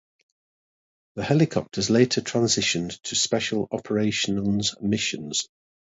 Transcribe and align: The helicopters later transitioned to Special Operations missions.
The 1.13 1.23
helicopters 1.23 1.91
later 1.91 2.21
transitioned 2.21 2.99
to 3.03 3.15
Special 3.15 3.67
Operations 3.71 4.73
missions. 4.81 5.47